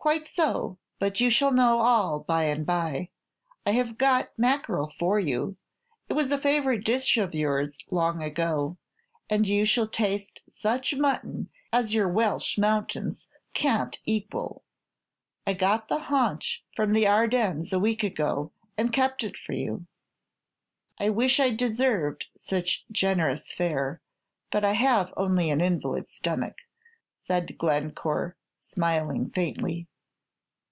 "Quite 0.00 0.28
so; 0.28 0.78
but 1.00 1.20
you 1.20 1.28
shall 1.28 1.50
know 1.50 1.80
all 1.80 2.20
by 2.20 2.44
and 2.44 2.64
by. 2.64 3.10
I 3.66 3.72
have 3.72 3.98
got 3.98 4.30
mackerel 4.38 4.92
for 4.98 5.18
you. 5.18 5.56
It 6.08 6.12
was 6.14 6.30
a 6.30 6.38
favorite 6.38 6.84
dish 6.84 7.16
of 7.18 7.34
yours 7.34 7.76
long 7.90 8.22
ago, 8.22 8.78
and 9.28 9.46
you 9.46 9.64
shall 9.66 9.88
taste 9.88 10.44
such 10.48 10.94
mutton 10.94 11.50
as 11.72 11.92
your 11.94 12.08
Welsh 12.08 12.56
mountains 12.56 13.26
can't 13.54 14.00
equal. 14.06 14.64
I 15.46 15.52
got 15.54 15.88
the 15.88 15.98
haunch 15.98 16.64
from 16.76 16.92
the 16.92 17.06
Ardennes 17.08 17.72
a 17.72 17.80
week 17.80 18.02
ago, 18.04 18.52
and 18.78 18.92
kept 18.92 19.24
it 19.24 19.36
for 19.36 19.52
you." 19.52 19.84
"I 20.98 21.10
wish 21.10 21.38
I 21.40 21.50
deserved 21.50 22.28
such 22.34 22.86
generous 22.90 23.52
fare; 23.52 24.00
but 24.50 24.64
I 24.64 24.72
have 24.72 25.12
only 25.18 25.50
an 25.50 25.60
invalid's 25.60 26.12
stomach," 26.14 26.54
said 27.26 27.58
Glencore, 27.58 28.36
smiling 28.60 29.28
faintly. 29.30 29.86